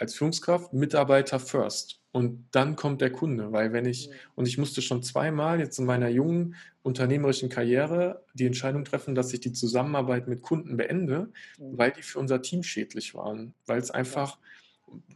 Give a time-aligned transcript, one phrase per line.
[0.00, 2.00] als Führungskraft Mitarbeiter first.
[2.12, 5.84] Und dann kommt der Kunde, weil wenn ich, und ich musste schon zweimal jetzt in
[5.84, 11.78] meiner jungen unternehmerischen Karriere die Entscheidung treffen, dass ich die Zusammenarbeit mit Kunden beende, mhm.
[11.78, 14.38] weil die für unser Team schädlich waren, weil es einfach,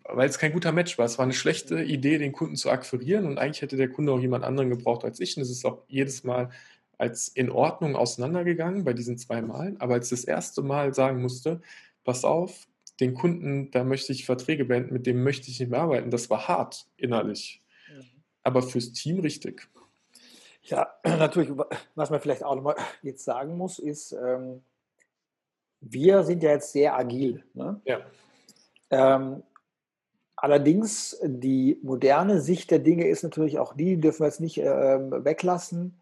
[0.05, 1.07] weil es kein guter Match war.
[1.07, 4.21] Es war eine schlechte Idee, den Kunden zu akquirieren und eigentlich hätte der Kunde auch
[4.21, 5.37] jemand anderen gebraucht als ich.
[5.37, 6.51] Und es ist auch jedes Mal
[6.96, 11.61] als in Ordnung auseinandergegangen bei diesen zwei Malen, aber als das erste Mal sagen musste,
[12.05, 12.69] pass auf,
[13.00, 16.11] den Kunden, da möchte ich Verträge beenden, mit dem möchte ich nicht mehr arbeiten.
[16.11, 18.04] Das war hart innerlich, mhm.
[18.43, 19.68] aber fürs Team richtig.
[20.62, 21.50] Ja, natürlich,
[21.94, 24.62] was man vielleicht auch nochmal jetzt sagen muss, ist, ähm,
[25.80, 27.44] wir sind ja jetzt sehr agil.
[27.52, 27.80] Ne?
[27.85, 28.00] Ja.
[28.90, 29.43] Ähm,
[30.36, 35.24] allerdings, die moderne Sicht der Dinge ist natürlich auch die, dürfen wir jetzt nicht äh,
[35.24, 36.00] weglassen,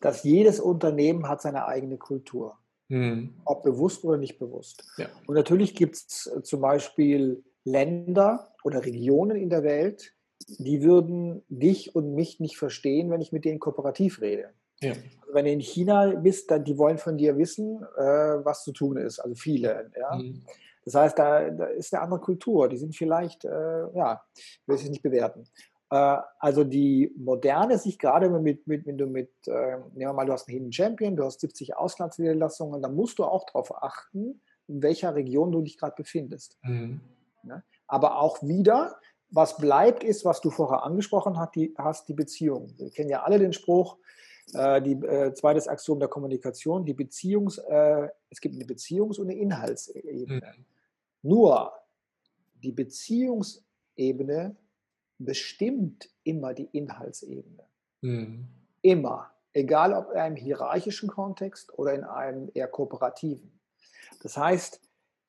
[0.00, 2.56] dass jedes Unternehmen hat seine eigene Kultur.
[2.88, 3.34] Mhm.
[3.44, 4.84] Ob bewusst oder nicht bewusst.
[4.96, 5.06] Ja.
[5.26, 10.14] Und natürlich gibt es äh, zum Beispiel Länder oder Regionen in der Welt,
[10.58, 14.50] die würden dich und mich nicht verstehen, wenn ich mit denen kooperativ rede.
[14.80, 14.92] Ja.
[14.92, 18.72] Also wenn du in China bist, dann die wollen von dir wissen, äh, was zu
[18.72, 19.18] tun ist.
[19.18, 19.90] Also viele.
[19.98, 20.16] Ja?
[20.16, 20.42] Mhm.
[20.84, 22.68] Das heißt, da, da, ist eine andere Kultur.
[22.68, 24.22] Die sind vielleicht, äh, ja,
[24.66, 25.44] will ich es nicht bewerten.
[25.90, 30.26] Äh, also die moderne sich gerade mit, mit, wenn du mit, äh, nehmen wir mal,
[30.26, 34.40] du hast einen Hidden Champion, du hast 70 Auslandsniederlassungen, dann musst du auch darauf achten,
[34.66, 36.58] in welcher Region du dich gerade befindest.
[36.62, 37.00] Mhm.
[37.44, 37.62] Ja?
[37.86, 38.96] Aber auch wieder,
[39.30, 42.72] was bleibt, ist, was du vorher angesprochen hast, die, hast, die Beziehung.
[42.76, 43.96] Wir kennen ja alle den Spruch,
[44.54, 49.30] äh, die, äh, zweites Axiom der Kommunikation, die Beziehungs, äh, es gibt eine Beziehungs- und
[49.30, 50.54] eine Inhaltsebene.
[50.56, 50.64] Mhm.
[51.22, 51.72] Nur
[52.62, 54.56] die Beziehungsebene
[55.18, 57.64] bestimmt immer die Inhaltsebene.
[58.00, 58.46] Mhm.
[58.82, 59.30] Immer.
[59.52, 63.58] Egal ob in einem hierarchischen Kontext oder in einem eher kooperativen.
[64.22, 64.80] Das heißt,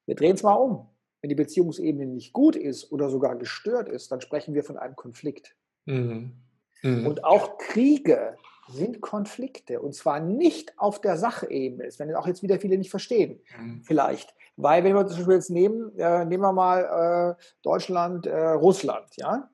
[0.06, 0.88] wir drehen es mal um.
[1.22, 4.96] Wenn die Beziehungsebene nicht gut ist oder sogar gestört ist, dann sprechen wir von einem
[4.96, 5.56] Konflikt.
[5.86, 6.34] Mhm.
[6.82, 7.08] Mhm.
[7.08, 8.38] Und auch Kriege
[8.70, 11.86] sind Konflikte und zwar nicht auf der Sachebene.
[11.86, 13.82] Das werden auch jetzt wieder viele nicht verstehen, mhm.
[13.84, 14.34] vielleicht.
[14.56, 19.16] Weil, wenn wir zum Beispiel jetzt nehmen, äh, nehmen wir mal äh, Deutschland, äh, Russland,
[19.16, 19.50] ja.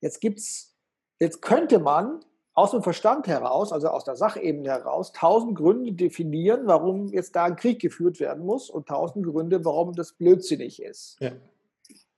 [0.00, 0.76] Jetzt gibt's,
[1.18, 2.20] jetzt könnte man
[2.58, 7.44] aus dem Verstand heraus, also aus der Sachebene heraus, tausend Gründe definieren, warum jetzt da
[7.44, 11.18] ein Krieg geführt werden muss und tausend Gründe, warum das blödsinnig ist.
[11.20, 11.32] Ja.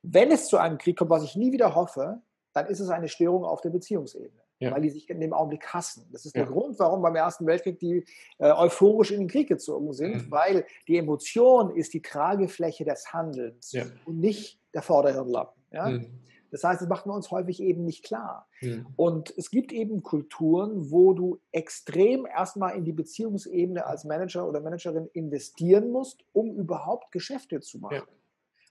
[0.03, 2.23] Wenn es zu einem Krieg kommt, was ich nie wieder hoffe,
[2.55, 4.41] dann ist es eine Störung auf der Beziehungsebene.
[4.63, 4.73] Ja.
[4.73, 6.07] weil die sich in dem Augenblick hassen.
[6.13, 6.43] Das ist ja.
[6.43, 8.05] der Grund, warum beim Ersten Weltkrieg die
[8.37, 10.31] äh, euphorisch in den Krieg gezogen sind, mhm.
[10.31, 13.73] weil die Emotion ist die Tragefläche des Handelns
[14.05, 15.63] und nicht der Vorderhirnlappen.
[15.73, 16.11] Mhm.
[16.51, 18.49] Das heißt, das machen wir uns häufig eben nicht klar.
[18.61, 18.87] Mhm.
[18.97, 24.61] Und es gibt eben Kulturen, wo du extrem erstmal in die Beziehungsebene als Manager oder
[24.61, 27.95] Managerin investieren musst, um überhaupt Geschäfte zu machen.
[27.95, 28.05] Ja.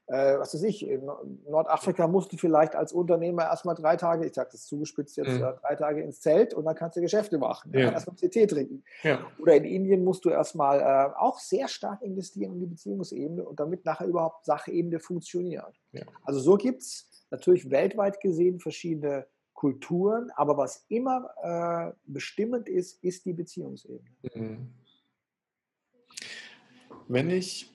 [0.09, 1.07] Äh, was weiß ich, in
[1.47, 5.45] Nordafrika musst du vielleicht als Unternehmer erstmal drei Tage, ich sage das zugespitzt jetzt, mhm.
[5.61, 7.71] drei Tage ins Zelt und dann kannst du Geschäfte machen.
[7.75, 7.91] Ja.
[7.91, 8.83] Erstmal Tee trinken.
[9.03, 9.19] Ja.
[9.39, 13.59] Oder in Indien musst du erstmal äh, auch sehr stark investieren in die Beziehungsebene und
[13.59, 15.79] damit nachher überhaupt Sachebene funktioniert.
[15.91, 16.01] Ja.
[16.23, 23.03] Also so gibt es natürlich weltweit gesehen verschiedene Kulturen, aber was immer äh, bestimmend ist,
[23.03, 24.09] ist die Beziehungsebene.
[24.33, 24.73] Mhm.
[27.09, 27.69] Wenn ich,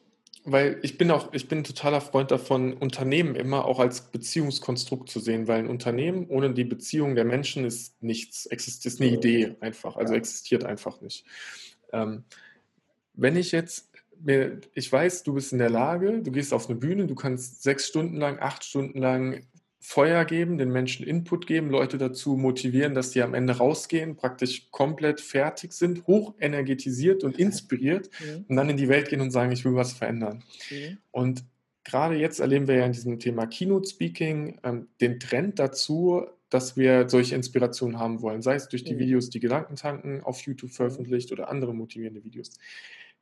[0.44, 5.10] weil ich bin auch, ich bin ein totaler Freund davon, Unternehmen immer auch als Beziehungskonstrukt
[5.10, 9.10] zu sehen, weil ein Unternehmen ohne die Beziehung der Menschen ist nichts, existiert, ist eine
[9.10, 11.26] Idee einfach, also existiert einfach nicht.
[11.92, 12.24] Ähm,
[13.12, 13.93] wenn ich jetzt
[14.26, 17.86] ich weiß, du bist in der Lage, du gehst auf eine Bühne, du kannst sechs
[17.86, 19.44] Stunden lang, acht Stunden lang
[19.86, 24.70] Feuer geben, den Menschen Input geben, Leute dazu motivieren, dass sie am Ende rausgehen, praktisch
[24.70, 28.46] komplett fertig sind, hoch energetisiert und inspiriert mhm.
[28.48, 30.42] und dann in die Welt gehen und sagen, ich will was verändern.
[30.70, 30.98] Mhm.
[31.10, 31.44] Und
[31.84, 36.78] gerade jetzt erleben wir ja in diesem Thema Keynote Speaking ähm, den Trend dazu, dass
[36.78, 39.00] wir solche Inspirationen haben wollen, sei es durch die mhm.
[39.00, 42.52] Videos, die Gedankentanken auf YouTube veröffentlicht oder andere motivierende Videos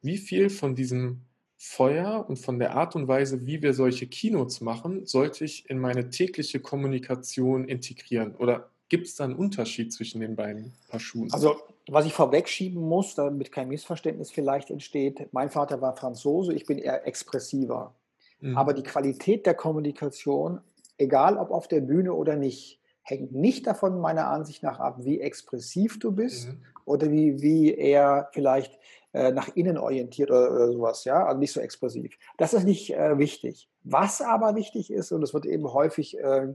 [0.03, 1.23] wie viel von diesem
[1.57, 5.79] Feuer und von der Art und Weise, wie wir solche Keynotes machen, sollte ich in
[5.79, 8.35] meine tägliche Kommunikation integrieren?
[8.35, 11.33] Oder gibt es da einen Unterschied zwischen den beiden Paar Schuhen?
[11.33, 11.57] Also,
[11.89, 16.79] was ich vorwegschieben muss, damit kein Missverständnis vielleicht entsteht, mein Vater war Franzose, ich bin
[16.79, 17.95] eher expressiver.
[18.41, 18.59] Mhm.
[18.59, 20.61] Aber die Qualität der Kommunikation,
[20.99, 25.21] egal ob auf der Bühne oder nicht, hängt nicht davon meiner Ansicht nach ab, wie
[25.21, 26.63] expressiv du bist mhm.
[26.85, 28.79] oder wie, wie eher vielleicht
[29.13, 32.19] nach innen orientiert oder, oder, sowas, ja, also nicht so expressiv.
[32.39, 33.69] Das ist nicht äh, wichtig.
[33.85, 36.55] Was aber wichtig ist, und das wird eben häufig äh,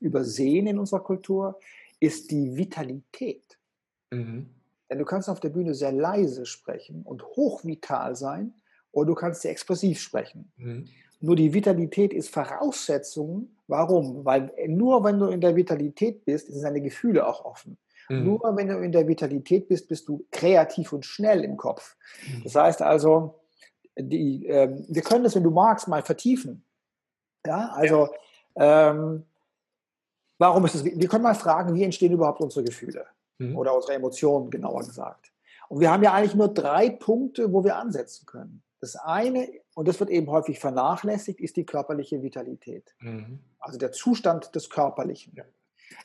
[0.00, 1.58] übersehen in unserer Kultur,
[2.00, 3.58] ist die Vitalität.
[4.10, 4.50] Mhm.
[4.90, 8.54] Denn du kannst auf der Bühne sehr leise sprechen und hochvital sein,
[8.90, 10.52] oder du kannst sehr expressiv sprechen.
[10.56, 10.88] Mhm.
[11.20, 13.48] Nur die Vitalität ist Voraussetzung.
[13.68, 14.24] Warum?
[14.24, 17.78] Weil nur wenn du in der Vitalität bist, sind deine Gefühle auch offen.
[18.08, 18.24] Mhm.
[18.24, 21.96] Nur wenn du in der Vitalität bist, bist du kreativ und schnell im Kopf.
[22.26, 22.44] Mhm.
[22.44, 23.40] Das heißt also,
[23.98, 26.64] die, äh, wir können das, wenn du magst, mal vertiefen.
[27.46, 28.08] Ja, also
[28.56, 28.90] ja.
[28.90, 29.24] Ähm,
[30.38, 30.84] warum ist es?
[30.84, 33.06] Wir können mal fragen, wie entstehen überhaupt unsere Gefühle
[33.38, 33.56] mhm.
[33.56, 35.32] oder unsere Emotionen, genauer gesagt.
[35.68, 38.62] Und wir haben ja eigentlich nur drei Punkte, wo wir ansetzen können.
[38.80, 42.94] Das eine, und das wird eben häufig vernachlässigt, ist die körperliche Vitalität.
[42.98, 43.38] Mhm.
[43.58, 45.34] Also der Zustand des Körperlichen.
[45.36, 45.44] Ja.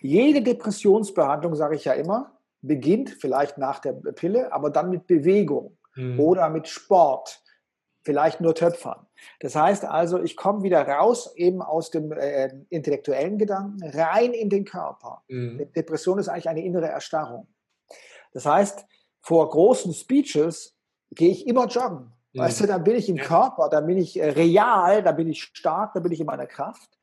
[0.01, 5.77] Jede Depressionsbehandlung, sage ich ja immer, beginnt vielleicht nach der Pille, aber dann mit Bewegung
[5.95, 6.19] mhm.
[6.19, 7.41] oder mit Sport,
[8.03, 9.05] vielleicht nur Töpfern.
[9.41, 14.49] Das heißt also, ich komme wieder raus eben aus dem äh, intellektuellen Gedanken rein in
[14.49, 15.23] den Körper.
[15.27, 15.71] Mhm.
[15.75, 17.47] Depression ist eigentlich eine innere Erstarrung.
[18.33, 18.85] Das heißt,
[19.21, 20.77] vor großen Speeches
[21.11, 22.13] gehe ich immer joggen.
[22.33, 22.39] Mhm.
[22.39, 23.23] Weißt du, da bin ich im ja.
[23.23, 26.47] Körper, da bin ich äh, real, da bin ich stark, da bin ich in meiner
[26.47, 26.96] Kraft.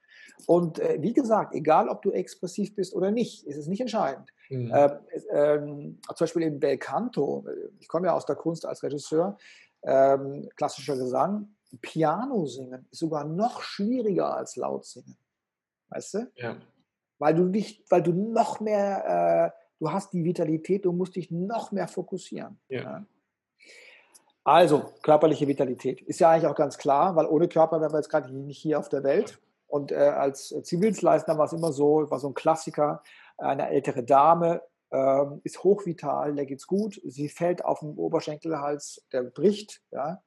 [0.46, 4.30] Und äh, wie gesagt, egal ob du expressiv bist oder nicht, ist es nicht entscheidend.
[4.50, 4.72] Mhm.
[4.74, 4.90] Ähm,
[5.30, 9.38] ähm, zum Beispiel in Belcanto, äh, ich komme ja aus der Kunst als Regisseur,
[9.82, 11.48] ähm, klassischer Gesang,
[11.80, 15.16] Piano singen ist sogar noch schwieriger als laut singen.
[15.88, 16.32] Weißt du?
[16.36, 16.56] Ja.
[17.18, 21.30] Weil du dich, weil du noch mehr, äh, du hast die Vitalität, du musst dich
[21.30, 22.58] noch mehr fokussieren.
[22.68, 22.82] Ja.
[22.82, 23.06] ja.
[24.44, 26.02] Also, körperliche Vitalität.
[26.02, 28.78] Ist ja eigentlich auch ganz klar, weil ohne Körper wären wir jetzt gerade nicht hier
[28.78, 29.38] auf der Welt.
[29.74, 33.02] Und äh, als Zivildienstleister war es immer so, war so ein Klassiker,
[33.38, 39.24] eine ältere Dame äh, ist hochvital, der geht's gut, sie fällt auf den Oberschenkelhals, der
[39.24, 40.22] bricht, ja,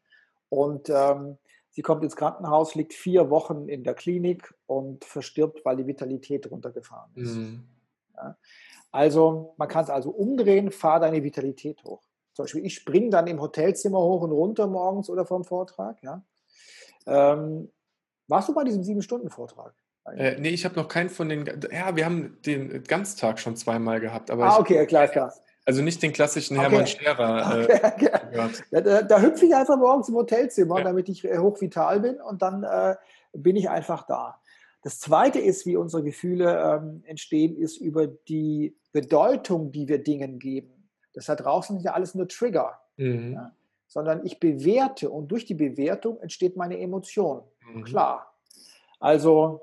[0.49, 1.37] und ähm,
[1.69, 6.51] sie kommt ins Krankenhaus, liegt vier Wochen in der Klinik und verstirbt, weil die Vitalität
[6.51, 7.37] runtergefahren ist.
[7.37, 7.63] Mhm.
[8.17, 8.35] Ja.
[8.91, 12.01] Also man kann es also umdrehen, fahr deine Vitalität hoch.
[12.33, 16.03] Zum Beispiel, ich springe dann im Hotelzimmer hoch und runter morgens oder vom Vortrag.
[16.03, 16.21] Ja.
[17.05, 17.71] Ähm,
[18.27, 19.73] warst du bei diesem Sieben-Stunden-Vortrag?
[20.15, 21.45] Äh, nee, ich habe noch keinen von den.
[21.71, 24.31] Ja, wir haben den Ganztag schon zweimal gehabt.
[24.31, 25.33] Aber ah, okay, klar, klar.
[25.65, 26.69] Also nicht den klassischen okay.
[26.69, 27.59] Hermann Scherer.
[27.59, 28.09] Äh, okay,
[28.71, 30.85] ja, da, da, hüpfe ich einfach morgens im Hotelzimmer, ja.
[30.85, 32.95] damit ich äh, hochvital bin und dann äh,
[33.33, 34.39] bin ich einfach da.
[34.83, 40.39] Das Zweite ist, wie unsere Gefühle ähm, entstehen, ist über die Bedeutung, die wir Dingen
[40.39, 40.89] geben.
[41.13, 42.79] Das da draußen sind ja alles nur Trigger.
[42.95, 43.33] Mhm.
[43.33, 43.51] Ja,
[43.87, 47.41] sondern ich bewerte und durch die Bewertung entsteht meine Emotion.
[47.73, 47.83] Mhm.
[47.83, 48.33] Klar.
[48.99, 49.61] Also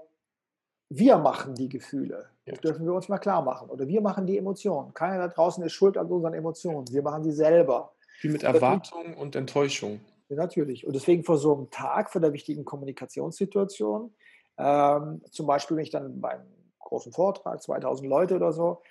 [0.88, 2.28] wir machen die Gefühle.
[2.46, 3.70] Das dürfen wir uns mal klar machen.
[3.70, 4.92] Oder wir machen die Emotionen.
[4.92, 6.86] Keiner da draußen ist schuld an unseren Emotionen.
[6.92, 7.92] Wir machen sie selber.
[8.20, 10.00] Wie mit Erwartung und Enttäuschung.
[10.28, 10.86] Ja, natürlich.
[10.86, 14.14] Und deswegen vor so einem Tag, vor der wichtigen Kommunikationssituation,
[14.58, 16.40] ähm, zum Beispiel, wenn ich dann beim
[16.80, 18.82] großen Vortrag, 2000 Leute oder so,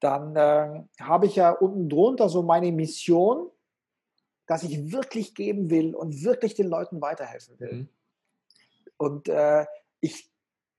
[0.00, 3.50] dann äh, habe ich ja unten drunter so meine Mission,
[4.46, 7.72] dass ich wirklich geben will und wirklich den Leuten weiterhelfen will.
[7.72, 7.88] Mhm.
[9.02, 9.66] Und äh,
[10.00, 10.30] ich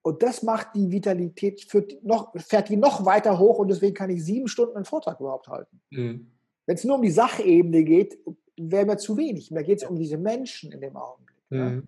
[0.06, 4.10] und das macht die Vitalität, führt noch, fährt die noch weiter hoch und deswegen kann
[4.10, 5.82] ich sieben Stunden einen Vortrag überhaupt halten.
[5.92, 6.30] Mhm.
[6.66, 8.18] Wenn es nur um die Sachebene geht,
[8.58, 9.50] wäre mir zu wenig.
[9.50, 11.38] Mir geht es um diese Menschen in dem Augenblick.
[11.50, 11.58] Mhm.
[11.58, 11.82] Ja.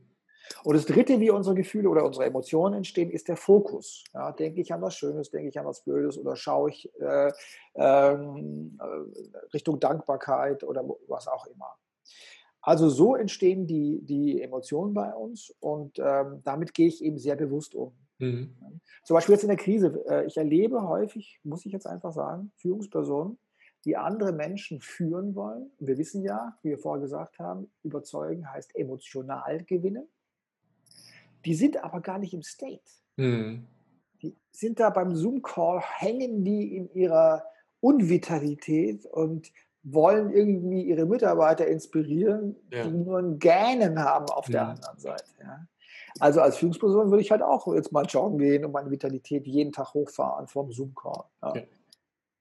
[0.63, 4.03] Und das Dritte, wie unsere Gefühle oder unsere Emotionen entstehen, ist der Fokus.
[4.13, 7.31] Ja, denke ich an was Schönes, denke ich an was Blödes oder schaue ich äh,
[7.75, 11.75] ähm, äh, Richtung Dankbarkeit oder was auch immer.
[12.65, 17.35] Also so entstehen die, die Emotionen bei uns und ähm, damit gehe ich eben sehr
[17.35, 17.91] bewusst um.
[18.17, 18.55] Mhm.
[19.03, 20.03] Zum Beispiel jetzt in der Krise.
[20.09, 23.37] Äh, ich erlebe häufig, muss ich jetzt einfach sagen, Führungspersonen,
[23.85, 25.69] die andere Menschen führen wollen.
[25.77, 30.07] Wir wissen ja, wie wir vorher gesagt haben, überzeugen heißt emotional gewinnen.
[31.45, 32.81] Die sind aber gar nicht im State.
[33.15, 33.67] Mhm.
[34.23, 37.43] Die sind da beim Zoom-Call, hängen die in ihrer
[37.79, 39.51] Unvitalität und
[39.85, 42.83] wollen irgendwie ihre Mitarbeiter inspirieren, ja.
[42.83, 45.25] die nur ein Gähnen haben auf der anderen Seite.
[45.39, 45.67] Ja.
[46.19, 49.71] Also als Führungsperson würde ich halt auch jetzt mal joggen gehen und meine Vitalität jeden
[49.71, 51.23] Tag hochfahren vom Zoom-Call.
[51.43, 51.55] Ja.
[51.55, 51.61] Ja.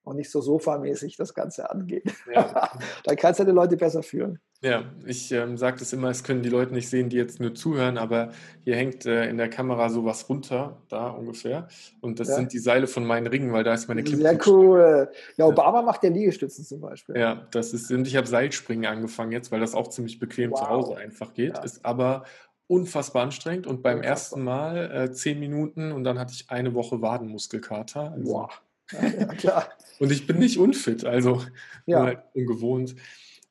[0.05, 2.11] Und nicht so sofamäßig das Ganze angehen.
[2.33, 2.71] Ja.
[3.05, 4.39] Dann kannst du die Leute besser führen.
[4.65, 7.55] Ja, ich ähm, sage das immer, es können die Leute nicht sehen, die jetzt nur
[7.55, 8.31] zuhören, aber
[8.63, 11.69] hier hängt äh, in der Kamera sowas runter, da ungefähr.
[12.01, 12.37] Und das ja.
[12.37, 14.23] sind die Seile von meinen Ringen, weil da ist meine Klippe.
[14.23, 15.11] Sehr cool.
[15.37, 15.85] Ja, Obama ja.
[15.85, 17.15] macht ja Liegestützen zum Beispiel.
[17.15, 20.61] Ja, das ist, und ich habe Seilspringen angefangen jetzt, weil das auch ziemlich bequem wow.
[20.61, 21.59] zu Hause einfach geht.
[21.59, 21.63] Ja.
[21.63, 22.25] Ist aber
[22.67, 24.11] unfassbar anstrengend und beim unfassbar.
[24.11, 28.13] ersten Mal äh, zehn Minuten und dann hatte ich eine Woche Wadenmuskelkater.
[28.13, 28.63] Also, wow.
[28.93, 29.69] Ja, klar.
[29.99, 31.43] und ich bin nicht unfit, also
[31.85, 32.03] ja.
[32.03, 32.97] Halt ungewohnt.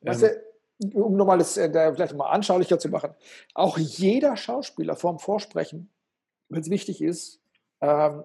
[0.02, 0.32] Was, ähm,
[0.94, 3.14] um nochmal das äh, vielleicht mal anschaulicher zu machen,
[3.54, 5.90] auch jeder Schauspieler vorm Vorsprechen,
[6.50, 7.42] wenn es wichtig ist,
[7.82, 8.24] ähm,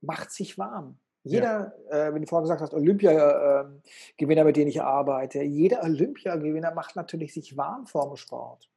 [0.00, 0.98] macht sich warm.
[1.24, 2.08] Jeder, ja.
[2.08, 6.96] äh, wenn du vorher gesagt hast, Olympiagewinner, äh, mit denen ich arbeite, jeder Olympiagewinner macht
[6.96, 8.68] natürlich sich warm vorm Sport.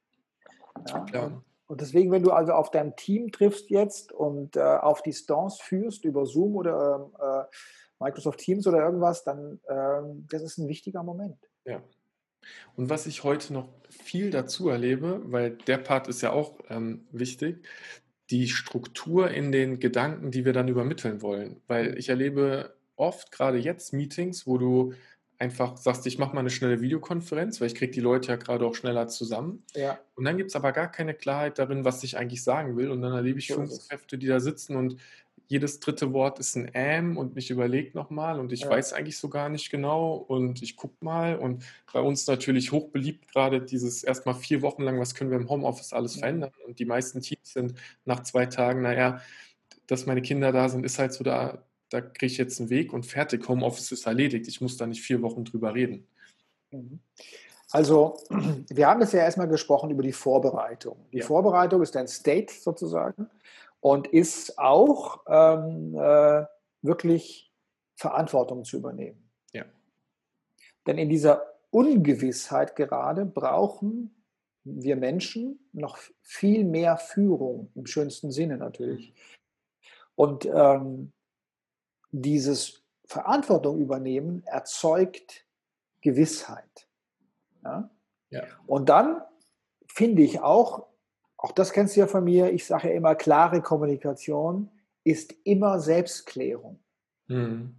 [1.11, 1.41] Ja?
[1.67, 6.05] Und deswegen, wenn du also auf dein Team triffst jetzt und äh, auf Distanz führst
[6.05, 7.09] über Zoom oder
[7.49, 7.55] äh,
[8.03, 11.39] Microsoft Teams oder irgendwas, dann äh, das ist ein wichtiger Moment.
[11.63, 11.81] Ja.
[12.75, 17.05] Und was ich heute noch viel dazu erlebe, weil der Part ist ja auch ähm,
[17.11, 17.65] wichtig,
[18.29, 21.61] die Struktur in den Gedanken, die wir dann übermitteln wollen.
[21.67, 24.93] Weil ich erlebe oft, gerade jetzt, Meetings, wo du
[25.37, 28.65] einfach sagst, ich mache mal eine schnelle Videokonferenz, weil ich kriege die Leute ja gerade
[28.65, 29.63] auch schneller zusammen.
[29.73, 29.99] Ja.
[30.15, 32.89] Und dann gibt es aber gar keine Klarheit darin, was ich eigentlich sagen will.
[32.89, 34.97] Und dann erlebe ich Führungskräfte, die da sitzen und
[35.47, 38.69] jedes dritte Wort ist ein Ähm und ich überlege nochmal und ich ja.
[38.69, 41.37] weiß eigentlich so gar nicht genau und ich gucke mal.
[41.37, 45.49] Und bei uns natürlich hochbeliebt gerade dieses erstmal vier Wochen lang, was können wir im
[45.49, 46.51] Homeoffice alles verändern.
[46.65, 47.75] Und die meisten Teams sind
[48.05, 49.21] nach zwei Tagen, naja,
[49.87, 52.91] dass meine Kinder da sind, ist halt so da, da kriege ich jetzt einen Weg
[52.91, 54.47] und fertig, Homeoffice ist erledigt.
[54.47, 56.07] Ich muss da nicht vier Wochen drüber reden.
[56.71, 56.99] Mhm.
[57.71, 58.17] Also,
[58.69, 60.97] wir haben ja erstmal gesprochen über die Vorbereitung.
[61.11, 61.25] Die ja.
[61.25, 63.29] Vorbereitung ist ein State sozusagen
[63.85, 66.43] und ist auch ähm, äh,
[66.81, 67.53] wirklich
[67.93, 69.29] Verantwortung zu übernehmen.
[69.53, 69.63] Ja.
[70.87, 74.25] Denn in dieser Ungewissheit gerade brauchen
[74.63, 79.13] wir Menschen noch viel mehr Führung, im schönsten Sinne natürlich.
[80.15, 81.11] Und ähm,
[82.09, 85.45] dieses Verantwortung übernehmen erzeugt
[86.01, 86.87] Gewissheit.
[87.63, 87.91] Ja?
[88.31, 88.45] ja?
[88.65, 89.21] Und dann
[89.85, 90.87] finde ich auch,
[91.45, 94.71] auch das kennst du ja von mir, ich sage ja immer, klare Kommunikation
[95.03, 96.79] ist immer Selbstklärung.
[97.27, 97.75] Mhm.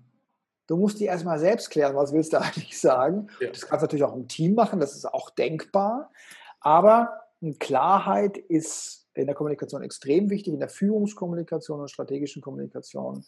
[0.68, 3.26] Du musst dir erstmal selbst klären, was willst du eigentlich sagen.
[3.40, 3.48] Ja.
[3.48, 6.12] Das kannst du natürlich auch im Team machen, das ist auch denkbar.
[6.60, 7.22] Aber
[7.58, 13.24] Klarheit ist in der Kommunikation extrem wichtig, in der Führungskommunikation und strategischen Kommunikation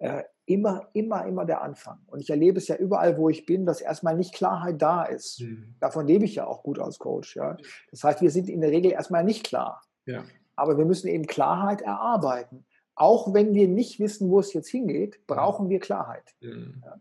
[0.00, 2.00] äh, immer, immer, immer der Anfang.
[2.06, 5.40] Und ich erlebe es ja überall, wo ich bin, dass erstmal nicht Klarheit da ist.
[5.40, 5.76] Mhm.
[5.78, 7.36] Davon lebe ich ja auch gut als Coach.
[7.36, 7.56] Ja?
[7.90, 9.82] Das heißt, wir sind in der Regel erstmal nicht klar.
[10.06, 10.24] Ja.
[10.56, 12.64] Aber wir müssen eben Klarheit erarbeiten.
[12.96, 16.34] Auch wenn wir nicht wissen, wo es jetzt hingeht, brauchen wir Klarheit.
[16.40, 16.82] Mhm.
[16.84, 16.98] Ja?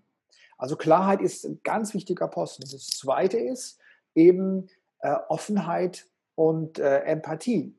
[0.58, 2.64] Also Klarheit ist ein ganz wichtiger Posten.
[2.70, 3.80] Das Zweite ist
[4.14, 4.68] eben
[5.00, 7.76] äh, Offenheit und äh, Empathie.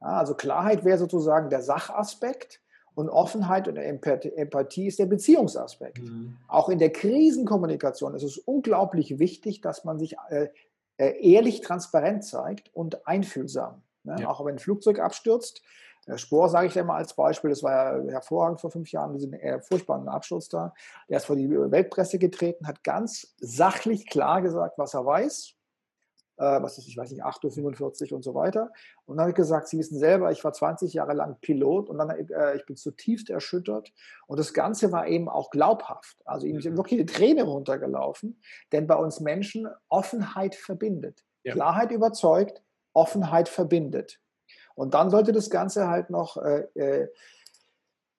[0.00, 2.60] Ja, also Klarheit wäre sozusagen der Sachaspekt
[2.94, 6.02] und Offenheit und Empathie ist der Beziehungsaspekt.
[6.02, 6.36] Mhm.
[6.48, 10.48] Auch in der Krisenkommunikation ist es unglaublich wichtig, dass man sich äh,
[10.96, 13.82] äh, ehrlich transparent zeigt und einfühlsam.
[14.04, 14.16] Ne?
[14.20, 14.28] Ja.
[14.28, 15.62] Auch wenn ein Flugzeug abstürzt.
[16.06, 19.14] Der Spohr sage ich dir mal als Beispiel, das war ja hervorragend vor fünf Jahren,
[19.14, 20.74] diesen äh, furchtbaren Absturz da.
[21.08, 25.54] Der ist vor die Weltpresse getreten, hat ganz sachlich klar gesagt, was er weiß,
[26.36, 28.72] äh, was ist, ich weiß nicht, 8.45 Uhr und so weiter.
[29.06, 31.98] Und dann habe ich gesagt, Sie wissen selber, ich war 20 Jahre lang Pilot und
[31.98, 33.92] dann, äh, ich bin zutiefst erschüttert.
[34.26, 36.18] Und das Ganze war eben auch glaubhaft.
[36.24, 36.78] Also ihm sind mhm.
[36.78, 38.40] wirklich die Tränen runtergelaufen,
[38.72, 41.24] denn bei uns Menschen Offenheit verbindet.
[41.44, 41.52] Ja.
[41.52, 42.62] Klarheit überzeugt,
[42.92, 44.20] Offenheit verbindet.
[44.74, 47.08] Und dann sollte das Ganze halt noch äh, äh,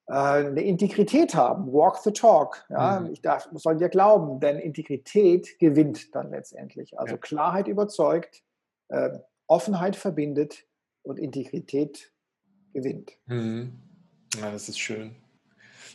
[0.07, 2.65] eine Integrität haben, walk the talk.
[2.69, 2.99] Ja?
[2.99, 3.11] Mhm.
[3.11, 6.99] Ich darf, soll dir glauben, denn Integrität gewinnt dann letztendlich.
[6.99, 7.17] Also ja.
[7.19, 8.43] Klarheit überzeugt,
[8.89, 10.65] äh, Offenheit verbindet
[11.03, 12.11] und Integrität
[12.73, 13.13] gewinnt.
[13.25, 13.79] Mhm.
[14.39, 15.15] Ja, das ist schön.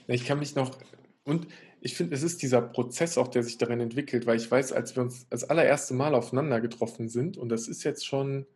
[0.06, 0.76] Ich kann mich noch,
[1.24, 1.46] und
[1.80, 4.96] ich finde, es ist dieser Prozess auch, der sich darin entwickelt, weil ich weiß, als
[4.96, 8.46] wir uns das allererste Mal aufeinander getroffen sind, und das ist jetzt schon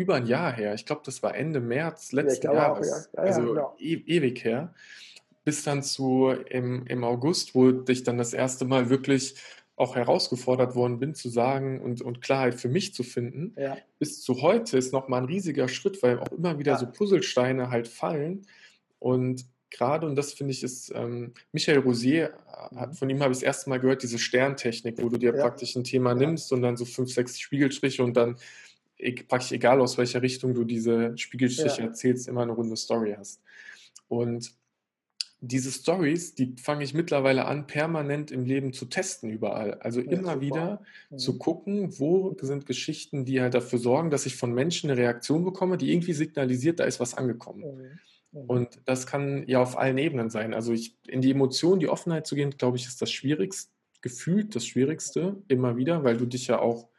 [0.00, 0.72] über ein Jahr her.
[0.74, 2.90] Ich glaube, das war Ende März letzten ja, Jahres.
[2.90, 3.24] Auch, ja.
[3.24, 3.76] Ja, also genau.
[3.78, 4.74] e ewig her.
[5.44, 9.34] Bis dann zu im, im August, wo ich dann das erste Mal wirklich
[9.76, 13.54] auch herausgefordert worden bin, zu sagen und, und Klarheit für mich zu finden.
[13.98, 17.88] Bis zu heute ist nochmal ein riesiger Schritt, weil auch immer wieder so Puzzlesteine halt
[17.88, 18.46] fallen.
[18.98, 22.34] Und gerade, und das finde ich, ist ähm, Michael Rosier,
[22.76, 22.94] hat, mhm.
[22.94, 25.84] von ihm habe ich das erste Mal gehört, diese Sterntechnik, wo du dir praktisch ein
[25.84, 28.36] Thema nimmst und dann so fünf, sechs Spiegelstriche und dann
[29.28, 31.88] praktisch egal aus welcher Richtung du diese Spiegelstriche ja.
[31.88, 33.40] erzählst, immer eine runde Story hast.
[34.08, 34.52] Und
[35.42, 39.74] diese Stories, die fange ich mittlerweile an, permanent im Leben zu testen überall.
[39.74, 40.40] Also ja, immer super.
[40.40, 41.18] wieder mhm.
[41.18, 45.44] zu gucken, wo sind Geschichten, die halt dafür sorgen, dass ich von Menschen eine Reaktion
[45.44, 47.64] bekomme, die irgendwie signalisiert, da ist was angekommen.
[48.32, 48.40] Mhm.
[48.42, 48.50] Mhm.
[48.50, 50.52] Und das kann ja auf allen Ebenen sein.
[50.52, 54.54] Also ich, in die Emotionen, die Offenheit zu gehen, glaube ich, ist das Schwierigste, gefühlt
[54.54, 56.89] das Schwierigste, immer wieder, weil du dich ja auch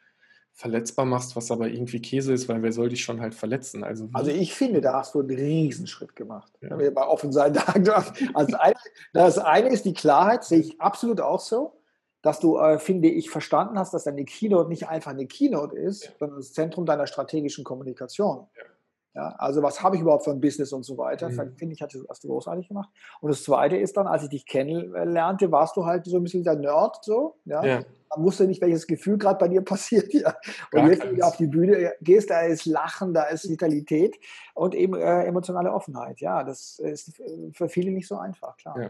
[0.61, 3.83] verletzbar machst, was aber irgendwie Käse ist, weil wer soll dich schon halt verletzen?
[3.83, 6.69] Also, also ich finde, da hast du einen Riesenschritt gemacht, ja.
[6.69, 7.53] wenn wir mal offen sein
[7.83, 8.13] darf.
[8.35, 8.75] Also eine,
[9.11, 11.81] das eine ist die Klarheit, sehe ich absolut auch so,
[12.21, 16.05] dass du, äh, finde ich, verstanden hast, dass deine Keynote nicht einfach eine Keynote ist,
[16.05, 16.11] ja.
[16.19, 18.45] sondern das Zentrum deiner strategischen Kommunikation.
[18.55, 18.63] Ja.
[19.13, 21.29] Ja, also was habe ich überhaupt für ein Business und so weiter.
[21.29, 21.55] Mhm.
[21.57, 22.89] Finde ich, hast du großartig gemacht.
[23.19, 26.43] Und das Zweite ist dann, als ich dich kennenlernte, warst du halt so ein bisschen
[26.43, 27.35] der Nerd so.
[27.43, 27.63] Ja.
[27.63, 27.83] ja.
[28.15, 30.13] Man wusste nicht, welches Gefühl gerade bei dir passiert.
[30.13, 30.29] Ja.
[30.71, 34.17] Und Gar jetzt, wenn du auf die Bühne gehst, da ist Lachen, da ist Vitalität
[34.53, 36.21] und eben äh, emotionale Offenheit.
[36.21, 37.21] Ja, das ist
[37.53, 38.79] für viele nicht so einfach, klar.
[38.79, 38.89] Ja.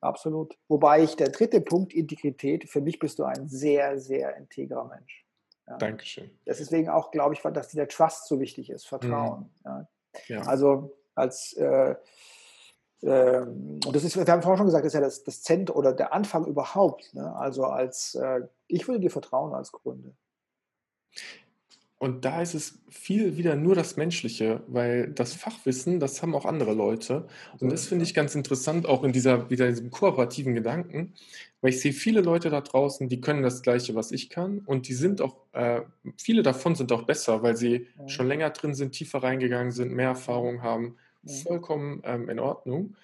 [0.00, 0.56] Absolut.
[0.68, 5.24] Wobei ich der dritte Punkt, Integrität, für mich bist du ein sehr, sehr integrer Mensch.
[5.68, 5.76] Ja.
[5.76, 6.30] Dankeschön.
[6.46, 9.40] Deswegen auch, glaube ich, dass der Trust so wichtig ist, Vertrauen.
[9.40, 9.50] Mhm.
[9.64, 9.88] Ja.
[10.28, 10.40] ja.
[10.42, 11.94] Also als äh,
[13.02, 15.76] äh, und das ist, wir haben vorhin schon gesagt, das ist ja das, das Zentrum
[15.76, 17.14] oder der Anfang überhaupt.
[17.14, 17.34] Ne?
[17.36, 20.14] Also als äh, ich würde dir vertrauen als Kunde.
[21.98, 26.44] Und da ist es viel wieder nur das Menschliche, weil das Fachwissen, das haben auch
[26.44, 27.26] andere Leute.
[27.58, 31.14] Und das finde ich ganz interessant, auch in dieser, wieder in diesem kooperativen Gedanken,
[31.60, 34.60] weil ich sehe viele Leute da draußen, die können das Gleiche, was ich kann.
[34.60, 35.80] Und die sind auch, äh,
[36.16, 38.08] viele davon sind auch besser, weil sie ja.
[38.08, 40.94] schon länger drin sind, tiefer reingegangen sind, mehr Erfahrung haben.
[41.24, 41.34] Ja.
[41.42, 42.94] Vollkommen ähm, in Ordnung.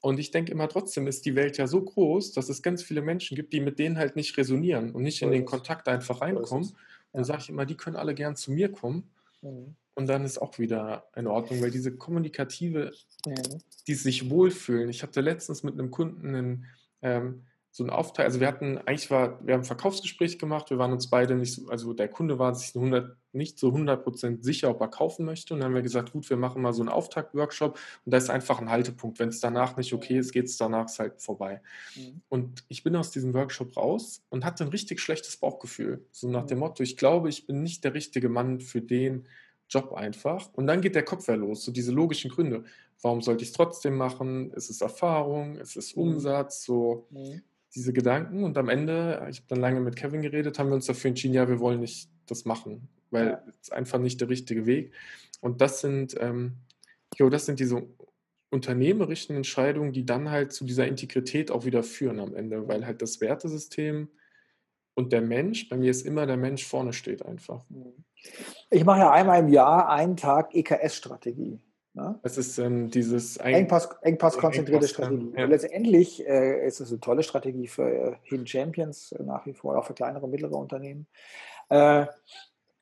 [0.00, 3.02] Und ich denke immer trotzdem ist die Welt ja so groß, dass es ganz viele
[3.02, 6.76] Menschen gibt, die mit denen halt nicht resonieren und nicht in den Kontakt einfach reinkommen.
[7.16, 9.10] Dann sage ich immer, die können alle gern zu mir kommen.
[9.40, 9.74] Mhm.
[9.94, 12.92] Und dann ist auch wieder in Ordnung, weil diese kommunikative,
[13.26, 13.62] mhm.
[13.86, 14.90] die sich wohlfühlen.
[14.90, 16.66] Ich hatte letztens mit einem Kunden einen,
[17.00, 20.78] ähm, so einen Auftrag, also wir hatten, eigentlich war, wir haben ein Verkaufsgespräch gemacht, wir
[20.78, 24.70] waren uns beide nicht, so, also der Kunde war sich 100, nicht so 100% sicher,
[24.70, 26.88] ob er kaufen möchte und dann haben wir gesagt, gut, wir machen mal so einen
[26.88, 30.56] Auftaktworkshop und da ist einfach ein Haltepunkt, wenn es danach nicht okay ist, geht es
[30.56, 31.60] danach halt vorbei.
[31.96, 32.22] Mhm.
[32.30, 36.44] Und ich bin aus diesem Workshop raus und hatte ein richtig schlechtes Bauchgefühl, so nach
[36.44, 36.48] mhm.
[36.48, 39.28] dem Motto, ich glaube, ich bin nicht der richtige Mann für den
[39.68, 42.64] Job einfach und dann geht der Kopf ja los, so diese logischen Gründe.
[43.02, 44.50] Warum sollte ich es trotzdem machen?
[44.52, 45.56] Ist es Erfahrung?
[45.56, 46.02] Ist es mhm.
[46.02, 46.64] Umsatz?
[46.64, 47.42] So, mhm
[47.76, 50.86] diese Gedanken und am Ende, ich habe dann lange mit Kevin geredet, haben wir uns
[50.86, 53.42] dafür entschieden, ja, wir wollen nicht das machen, weil ja.
[53.60, 54.92] es einfach nicht der richtige Weg.
[55.40, 56.56] Und das sind, ähm,
[57.16, 57.86] jo, das sind diese
[58.50, 63.02] unternehmerischen Entscheidungen, die dann halt zu dieser Integrität auch wieder führen am Ende, weil halt
[63.02, 64.08] das Wertesystem
[64.94, 67.64] und der Mensch, bei mir ist immer der Mensch vorne steht einfach.
[68.70, 71.60] Ich mache ja einmal im Jahr einen Tag EKS-Strategie.
[71.96, 72.20] Ne?
[72.22, 75.32] Es ist ähm, dieses Engpass, Engpass-konzentrierte Engpass, Strategie.
[75.34, 75.46] Ja.
[75.46, 79.78] letztendlich äh, ist es eine tolle Strategie für äh, Hidden Champions äh, nach wie vor,
[79.78, 81.06] auch für kleinere und mittlere Unternehmen.
[81.70, 82.04] Äh,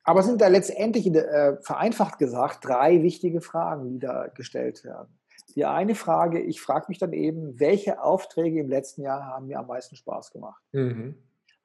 [0.03, 5.16] aber es sind da letztendlich, äh, vereinfacht gesagt, drei wichtige Fragen, die da gestellt werden.
[5.55, 9.61] Die eine Frage, ich frage mich dann eben, welche Aufträge im letzten Jahr haben mir
[9.61, 10.61] am meisten Spaß gemacht?
[10.72, 11.14] Mhm.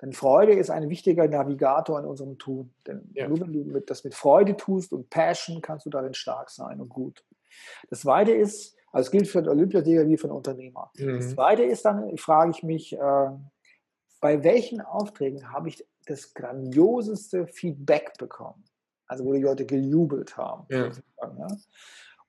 [0.04, 2.72] Denn Freude ist ein wichtiger Navigator in unserem Tun.
[2.86, 3.28] Denn ja.
[3.28, 6.90] nur wenn du das mit Freude tust und Passion, kannst du darin stark sein und
[6.90, 7.24] gut.
[7.90, 10.92] Das Zweite ist, also es gilt für den Olympiasieger wie für den Unternehmer.
[10.98, 11.18] Mhm.
[11.18, 13.30] Das Zweite ist dann, frage ich mich, äh,
[14.22, 18.64] bei welchen Aufträgen habe ich das grandioseste Feedback bekommen?
[19.08, 20.66] Also wo die Leute gejubelt haben.
[20.70, 20.92] Ja.
[21.22, 21.48] Ja.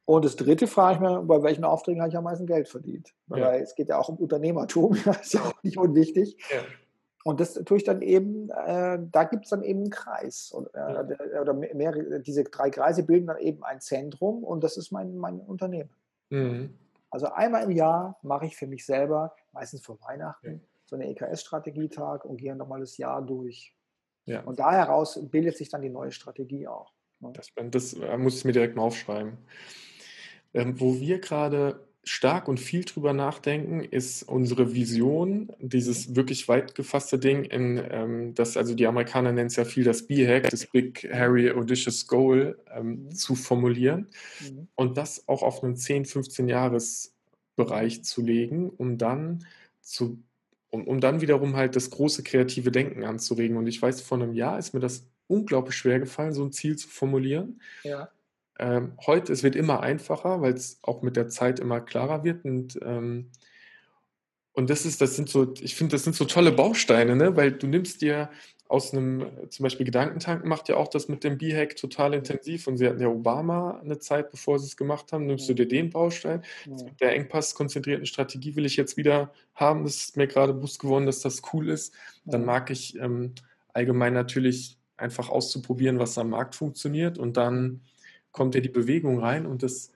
[0.07, 3.15] Und das dritte frage ich mir, bei welchen Aufträgen habe ich am meisten Geld verdient?
[3.27, 3.55] Weil ja.
[3.55, 6.37] es geht ja auch um Unternehmertum, das ist ja auch nicht unwichtig.
[7.23, 10.53] Und das tue ich dann eben, äh, da gibt es dann eben einen Kreis.
[10.53, 14.91] Und, äh, oder mehrere, diese drei Kreise bilden dann eben ein Zentrum und das ist
[14.91, 15.91] mein, mein Unternehmen.
[16.31, 16.79] Mhm.
[17.11, 20.61] Also einmal im Jahr mache ich für mich selber, meistens vor Weihnachten, ja.
[20.87, 23.75] so einen EKS-Strategietag und gehe nochmal das Jahr durch.
[24.25, 24.43] Ja.
[24.43, 26.93] Und da heraus bildet sich dann die neue Strategie auch.
[27.19, 27.33] Ne?
[27.35, 29.39] Das, das, das muss ich mir direkt mal aufschreiben.
[30.53, 36.75] Ähm, wo wir gerade stark und viel drüber nachdenken, ist unsere Vision, dieses wirklich weit
[36.75, 40.67] gefasste Ding, in ähm, das, also die Amerikaner nennen es ja viel das B-Hack, das
[40.67, 43.11] Big Harry Audacious Goal, ähm, mhm.
[43.11, 44.09] zu formulieren
[44.41, 44.69] mhm.
[44.75, 47.15] und das auch auf einen 10, 15 Jahres
[47.57, 49.47] Bereich zu legen, um dann
[49.83, 50.23] zu
[50.71, 53.57] um, um dann wiederum halt das große kreative Denken anzuregen.
[53.57, 56.77] Und ich weiß, vor einem Jahr ist mir das unglaublich schwer gefallen, so ein Ziel
[56.77, 57.61] zu formulieren.
[57.83, 58.09] Ja.
[58.61, 62.45] Ähm, heute, es wird immer einfacher, weil es auch mit der Zeit immer klarer wird
[62.45, 63.31] und ähm,
[64.53, 67.37] und das ist, das sind so, ich finde, das sind so tolle Bausteine, ne?
[67.37, 68.31] weil du nimmst dir
[68.69, 72.77] aus einem, zum Beispiel Gedankentanken macht ja auch das mit dem B-Hack total intensiv und
[72.77, 75.91] sie hatten ja Obama eine Zeit, bevor sie es gemacht haben, nimmst du dir den
[75.91, 76.45] Baustein.
[76.67, 76.77] Ja.
[77.01, 81.07] Der Engpass konzentrierten Strategie will ich jetzt wieder haben, das ist mir gerade bewusst geworden,
[81.07, 81.95] dass das cool ist.
[82.25, 83.35] Dann mag ich ähm,
[83.73, 87.81] allgemein natürlich einfach auszuprobieren, was am Markt funktioniert und dann
[88.33, 89.93] kommt ja die Bewegung rein und das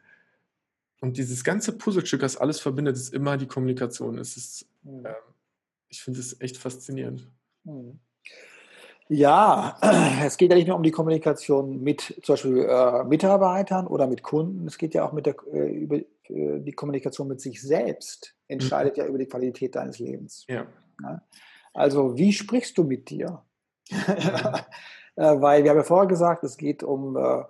[1.00, 4.16] und dieses ganze Puzzlestück, das alles verbindet, ist immer die Kommunikation.
[4.16, 5.04] Es ist, mhm.
[5.04, 5.12] äh,
[5.90, 7.30] ich finde es echt faszinierend.
[7.64, 7.98] Mhm.
[9.08, 9.76] Ja,
[10.24, 14.22] es geht ja nicht nur um die Kommunikation mit zum Beispiel äh, Mitarbeitern oder mit
[14.22, 18.34] Kunden, es geht ja auch mit der, äh, über äh, die Kommunikation mit sich selbst,
[18.48, 19.02] entscheidet mhm.
[19.02, 20.46] ja über die Qualität deines Lebens.
[20.48, 20.66] Ja.
[21.02, 21.22] Ja?
[21.74, 23.42] Also, wie sprichst du mit dir?
[25.16, 27.44] Äh, weil wir haben ja vorher gesagt, es geht um äh,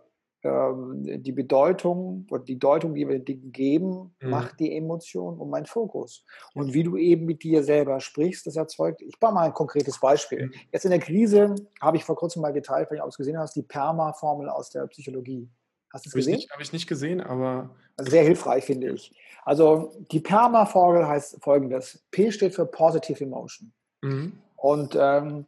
[0.44, 4.30] die Bedeutung oder die Deutung, die wir den Dingen geben, mhm.
[4.30, 6.24] macht die Emotion und mein Fokus.
[6.54, 9.98] Und wie du eben mit dir selber sprichst, das erzeugt, ich mache mal ein konkretes
[9.98, 10.46] Beispiel.
[10.46, 10.52] Mhm.
[10.70, 13.57] Jetzt in der Krise habe ich vor kurzem mal geteilt, wenn du es gesehen hast,
[13.57, 15.48] die PERMA-Formel aus der Psychologie.
[15.92, 16.42] Hast du es gesehen?
[16.50, 17.70] Habe ich nicht gesehen, aber.
[17.96, 19.14] Also sehr hilfreich, finde ich.
[19.44, 23.72] Also die PERMA-Formel heißt folgendes: P steht für Positive Emotion.
[24.02, 24.33] Mhm.
[24.57, 25.46] Und ähm,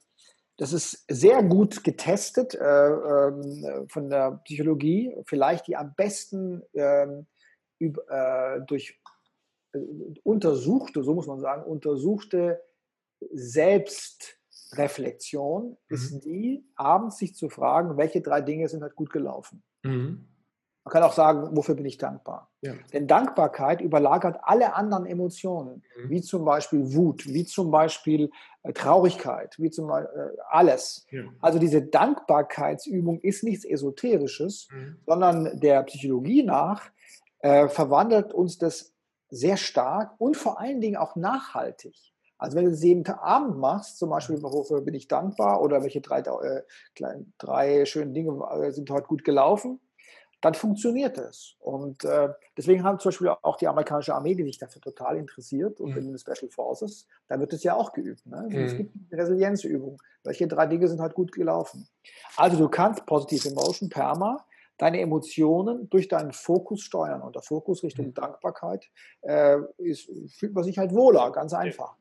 [0.59, 7.27] das ist sehr gut getestet äh, äh, von der Psychologie, vielleicht die am besten ähm,
[7.79, 8.99] äh, durch
[9.73, 9.79] äh,
[10.23, 12.63] untersuchte, so muss man sagen, untersuchte
[13.33, 15.77] Selbstreflexion mhm.
[15.89, 19.63] ist die, abends sich zu fragen, welche drei Dinge sind halt gut gelaufen.
[19.83, 20.27] Mhm.
[20.87, 22.49] Man kann auch sagen, wofür bin ich dankbar?
[22.61, 22.75] Ja.
[22.93, 26.11] Denn Dankbarkeit überlagert alle anderen Emotionen, mhm.
[26.11, 28.31] wie zum Beispiel Wut, wie zum Beispiel
[28.63, 31.05] äh, Traurigkeit, wie zum Beispiel äh, alles.
[31.11, 31.25] Ja.
[31.41, 34.99] Also diese Dankbarkeitsübung ist nichts Esoterisches, mhm.
[35.05, 36.83] sondern der Psychologie nach
[37.41, 38.95] äh, verwandelt uns das
[39.29, 41.97] sehr stark und vor allen Dingen auch nachhaltig.
[42.39, 46.01] Also wenn du es jeden Abend machst, zum Beispiel, wofür bin ich dankbar oder welche
[46.01, 46.63] drei, äh,
[47.39, 49.81] drei schönen Dinge äh, sind heute gut gelaufen,
[50.41, 51.57] dann funktioniert es.
[51.61, 55.81] Und äh, deswegen haben zum Beispiel auch die amerikanische Armee, die sich dafür total interessiert
[55.81, 55.99] und mhm.
[55.99, 58.27] in den Special Forces, da wird es ja auch geübt.
[58.27, 58.47] Ne?
[58.49, 58.57] Mhm.
[58.57, 60.01] Es gibt eine Resilienzübung.
[60.25, 61.89] Welche drei Dinge sind halt gut gelaufen?
[62.37, 64.45] Also du kannst Positive Emotion, PERMA,
[64.79, 67.23] deine Emotionen durch deinen Fokus steuern.
[67.23, 68.15] Und der Fokus Richtung mhm.
[68.15, 68.87] Dankbarkeit
[69.23, 71.97] äh, ist, fühlt man sich halt wohler, ganz einfach.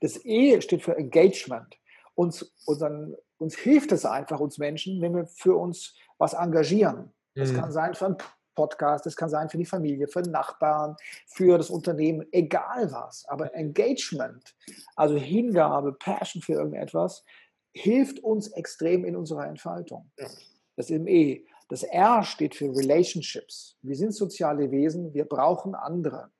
[0.00, 1.76] Das E steht für Engagement.
[2.14, 7.12] Uns, unseren, uns hilft es einfach, uns Menschen, wenn wir für uns was engagieren.
[7.34, 7.56] Das mhm.
[7.56, 8.16] kann sein für einen
[8.54, 13.24] Podcast, das kann sein für die Familie, für Nachbarn, für das Unternehmen, egal was.
[13.28, 14.54] Aber Engagement,
[14.96, 17.24] also Hingabe, Passion für irgendetwas,
[17.72, 20.10] hilft uns extrem in unserer Entfaltung.
[20.16, 21.44] Das ist im E.
[21.68, 23.76] Das R steht für Relationships.
[23.82, 26.30] Wir sind soziale Wesen, wir brauchen andere.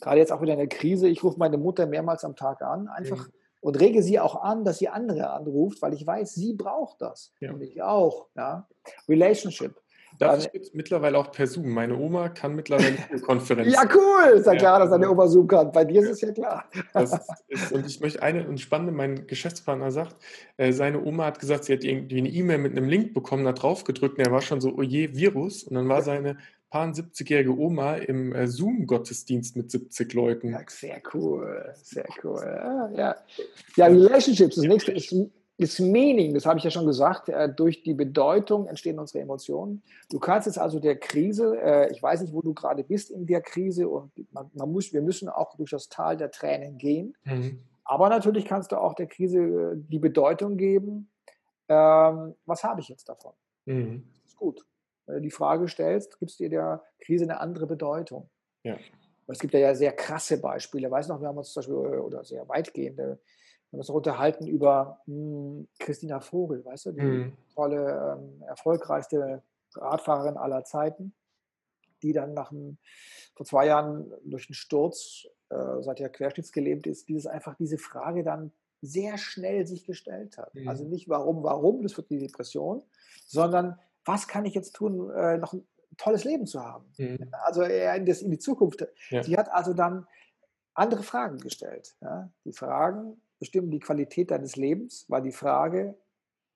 [0.00, 2.88] Gerade jetzt auch wieder in der Krise, ich rufe meine Mutter mehrmals am Tag an,
[2.88, 3.32] einfach mhm.
[3.60, 7.32] und rege sie auch an, dass sie andere anruft, weil ich weiß, sie braucht das.
[7.40, 7.52] Ja.
[7.52, 8.28] Und ich auch.
[8.36, 8.68] Ja?
[9.08, 9.74] Relationship.
[10.18, 11.70] Darf ich jetzt mittlerweile auch per Zoom?
[11.70, 13.72] Meine Oma kann mittlerweile Konferenzen.
[13.72, 14.38] ja, cool.
[14.38, 15.72] Ist ja, ja klar, dass deine Oma Zoom kann.
[15.72, 16.64] Bei dir ist es ja klar.
[17.48, 20.16] Ist, und ich möchte eine und spannende, mein Geschäftspartner sagt,
[20.56, 23.52] äh, seine Oma hat gesagt, sie hat irgendwie eine E-Mail mit einem Link bekommen, da
[23.52, 25.64] drauf gedrückt und er war schon so, oje, oh Virus.
[25.64, 26.36] Und dann war seine
[26.70, 30.50] paar 70-jährige Oma im äh, Zoom-Gottesdienst mit 70 Leuten.
[30.50, 32.42] Ja, sehr cool, sehr cool.
[32.96, 33.16] Ja,
[33.76, 33.86] ja.
[33.86, 35.14] Relationships, das nächste ist
[35.58, 39.82] ist Meaning, das habe ich ja schon gesagt, äh, durch die Bedeutung entstehen unsere Emotionen.
[40.10, 43.26] Du kannst jetzt also der Krise, äh, ich weiß nicht, wo du gerade bist in
[43.26, 47.16] der Krise und man, man muss, wir müssen auch durch das Tal der Tränen gehen.
[47.24, 47.60] Mhm.
[47.84, 51.10] Aber natürlich kannst du auch der Krise äh, die Bedeutung geben,
[51.68, 53.32] ähm, was habe ich jetzt davon?
[53.64, 54.04] Mhm.
[54.14, 54.64] Das ist gut.
[55.06, 58.28] Wenn du die Frage stellst, gibst du dir der Krise eine andere Bedeutung.
[58.62, 58.76] Ja.
[59.28, 60.90] Es gibt ja sehr krasse Beispiele.
[60.90, 63.18] Weiß noch, wir haben uns zum Beispiel, oder sehr weitgehende,
[63.72, 67.36] haben uns unterhalten über mh, hm, Christina Vogel, weißt du, die mhm.
[67.54, 69.42] tolle, ähm, erfolgreichste
[69.74, 71.14] Radfahrerin aller Zeiten,
[72.02, 72.78] die dann nach einem,
[73.34, 78.22] vor zwei Jahren durch einen Sturz, äh, seit er querschnittsgelähmt ist, dieses einfach diese Frage
[78.22, 78.52] dann
[78.82, 80.54] sehr schnell sich gestellt hat.
[80.54, 80.68] Mhm.
[80.68, 82.82] Also nicht warum, warum, das wird die Depression,
[83.26, 86.84] sondern was kann ich jetzt tun, äh, noch ein tolles Leben zu haben.
[86.98, 87.30] Mhm.
[87.44, 88.86] Also eher in, das, in die Zukunft.
[89.10, 89.22] Ja.
[89.22, 90.06] Sie hat also dann
[90.74, 91.96] andere Fragen gestellt.
[92.00, 92.30] Ja?
[92.44, 95.96] Die Fragen, bestimmen die Qualität deines Lebens, weil die Frage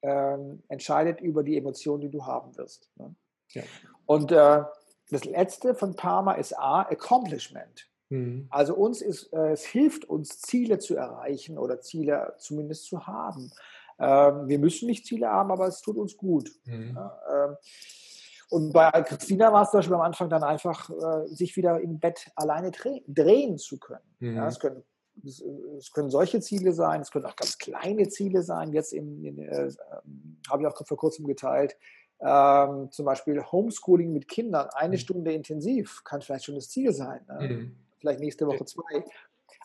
[0.02, 2.90] ähm, entscheidet über die Emotionen, die du haben wirst.
[2.96, 3.14] Ne?
[3.50, 3.62] Ja.
[4.06, 4.62] Und äh,
[5.10, 7.88] das letzte von Parma ist A, Accomplishment.
[8.08, 8.46] Mhm.
[8.50, 13.52] Also uns ist, äh, es hilft uns, Ziele zu erreichen oder Ziele zumindest zu haben.
[13.98, 16.50] Ähm, wir müssen nicht Ziele haben, aber es tut uns gut.
[16.64, 16.94] Mhm.
[16.96, 17.56] Ja, ähm,
[18.50, 22.00] und bei Christina war es zum Beispiel am Anfang dann einfach, äh, sich wieder im
[22.00, 24.16] Bett alleine drehen, zu können.
[24.18, 24.36] Mhm.
[24.36, 24.82] Ja, es können
[25.22, 28.72] es können solche Ziele sein, es können auch ganz kleine Ziele sein.
[28.72, 29.70] Jetzt in, äh,
[30.48, 31.76] habe ich auch vor kurzem geteilt,
[32.20, 35.00] ähm, zum Beispiel Homeschooling mit Kindern, eine mhm.
[35.00, 37.24] Stunde intensiv, kann vielleicht schon das Ziel sein.
[37.26, 37.48] Ne?
[37.48, 37.76] Mhm.
[37.98, 39.04] Vielleicht nächste Woche zwei.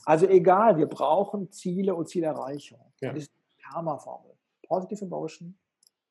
[0.06, 2.80] Also egal, wir brauchen Ziele und Zielerreichung.
[3.02, 3.12] Ja.
[3.12, 4.32] Das ist die Karma-Formel.
[4.68, 5.58] Positive Emotion,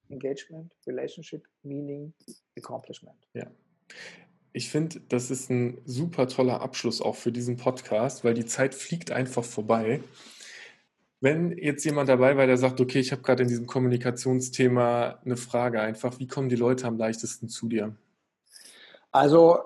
[0.08, 2.12] Engagement, Relationship, Meaning,
[2.56, 3.18] Accomplishment.
[3.34, 3.46] Ja.
[4.56, 8.72] Ich finde, das ist ein super toller Abschluss auch für diesen Podcast, weil die Zeit
[8.72, 10.00] fliegt einfach vorbei.
[11.20, 15.36] Wenn jetzt jemand dabei war, der sagt, okay, ich habe gerade in diesem Kommunikationsthema eine
[15.36, 17.96] Frage einfach, wie kommen die Leute am leichtesten zu dir?
[19.10, 19.58] Also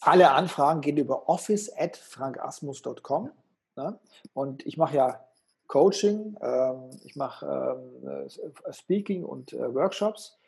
[0.00, 3.30] alle Anfragen gehen über office@frankasmus.com
[3.76, 3.98] ne?
[4.32, 5.22] und ich mache ja
[5.66, 8.26] Coaching, ähm, ich mache ähm,
[8.72, 10.38] Speaking und äh, Workshops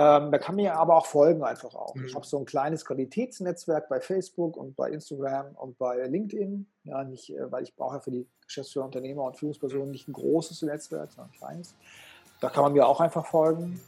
[0.00, 1.92] Ähm, da kann mir aber auch folgen einfach auch.
[1.96, 2.04] Mhm.
[2.04, 6.66] Ich habe so ein kleines Qualitätsnetzwerk bei Facebook und bei Instagram und bei LinkedIn.
[6.84, 10.12] Ja, nicht, äh, weil ich brauche ja für die Geschäftsführer, Unternehmer und Führungspersonen nicht ein
[10.12, 11.74] großes Netzwerk, sondern ein kleines.
[12.40, 13.80] Da kann man mir auch einfach folgen.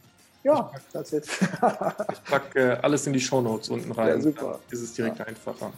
[0.43, 1.25] Ja, that's it.
[2.11, 4.07] ich packe äh, alles in die Shownotes unten rein.
[4.09, 4.59] Ja, super.
[4.67, 5.25] Dann ist es direkt ja.
[5.25, 5.71] einfacher.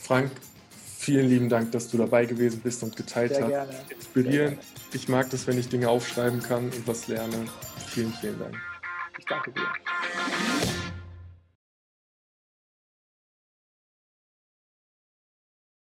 [0.00, 0.30] Frank,
[0.70, 3.50] vielen lieben Dank, dass du dabei gewesen bist und geteilt Sehr hast.
[3.50, 3.72] Gerne.
[3.90, 4.58] Inspirieren.
[4.94, 7.46] Ich mag das, wenn ich Dinge aufschreiben kann und was lerne.
[7.88, 8.73] Vielen, vielen Dank.
[9.24, 10.73] Ich danke dir.